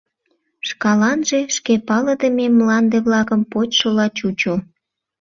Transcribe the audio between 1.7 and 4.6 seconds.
палыдыме мланде-влакым почшыла чучо.